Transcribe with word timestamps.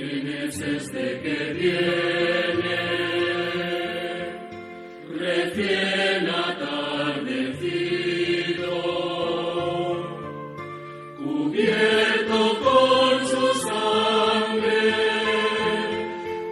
¿Quién 0.00 0.26
es 0.28 0.56
este 0.58 1.20
que 1.20 1.38
viene? 1.60 2.80
Recién 5.18 6.26
atardecido, 6.30 7.58
cubierto 11.18 12.38
con 12.64 13.14
su 13.28 13.44
sangre, 13.68 14.80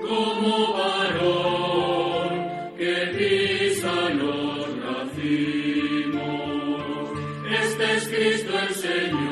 como 0.07 0.53
varón 0.75 2.29
que 2.77 2.95
pisa 3.17 3.97
los 4.11 4.67
racimos. 4.85 6.21
Este 7.63 7.85
es 7.97 8.05
Cristo 8.09 8.53
el 8.69 8.73
Señor, 8.75 9.28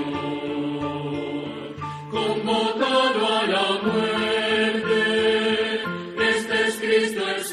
es 7.07 7.53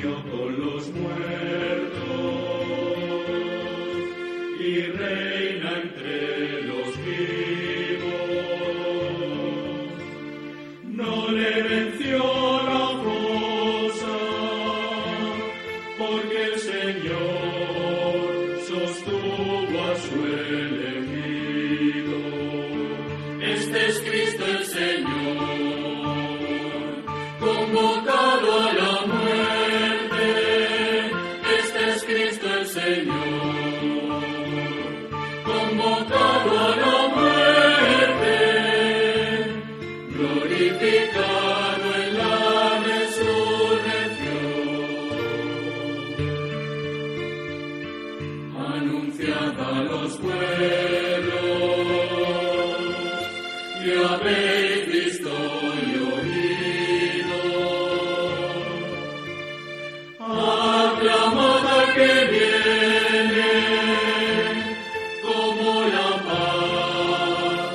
durmió 0.00 0.22
con 0.30 0.60
los 0.60 0.88
muertos 0.94 1.27
pueblos, 50.16 51.38
y 53.84 53.90
habéis 53.92 54.92
visto 54.92 55.48
que 61.98 62.12
viene, 62.36 63.52
como 65.22 65.68
la 65.96 66.10
paz, 66.26 67.68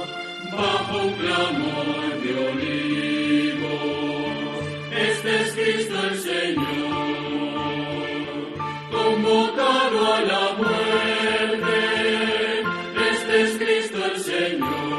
bajo 0.51 0.93
un 1.05 1.11
clamor 1.13 1.88
de 2.22 2.31
olivos. 2.49 3.73
Este 4.91 5.29
es 5.41 5.47
Cristo 5.53 5.95
el 6.09 6.16
Señor, 6.19 6.63
convocado 8.91 9.99
a 10.13 10.16
la 10.22 10.43
muerte. 10.57 10.82
you. 14.72 14.92